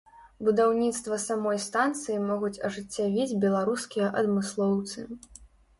[0.45, 4.99] Будаўніцтва самой станцыі могуць ажыццявіць беларускія адмыслоўцы.